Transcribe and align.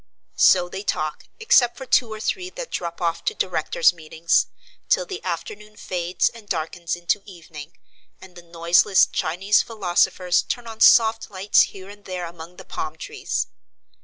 So 0.37 0.67
they 0.67 0.81
talk, 0.81 1.25
except 1.39 1.77
for 1.77 1.85
two 1.85 2.11
or 2.11 2.19
three 2.19 2.49
that 2.49 2.71
drop 2.71 3.01
off 3.03 3.23
to 3.25 3.35
directors' 3.35 3.93
meetings; 3.93 4.47
till 4.89 5.05
the 5.05 5.23
afternoon 5.23 5.75
fades 5.77 6.27
and 6.29 6.49
darkens 6.49 6.95
into 6.95 7.21
evening, 7.23 7.77
and 8.19 8.35
the 8.35 8.41
noiseless 8.41 9.05
Chinese 9.05 9.61
philosophers 9.61 10.41
turn 10.41 10.65
on 10.65 10.79
soft 10.79 11.29
lights 11.29 11.61
here 11.69 11.87
and 11.91 12.05
there 12.05 12.25
among 12.25 12.55
the 12.55 12.65
palm 12.65 12.95
trees. 12.97 13.45